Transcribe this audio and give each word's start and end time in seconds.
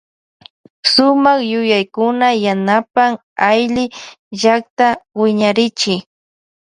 Sumak 0.91 1.39
yuyaykuna 1.51 2.27
yanapan 2.43 3.11
aylly 3.49 3.85
llakta 4.39 4.85
wiñarichu. 5.19 5.93